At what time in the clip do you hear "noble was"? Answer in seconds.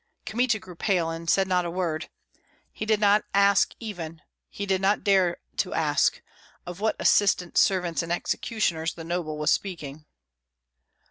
9.03-9.51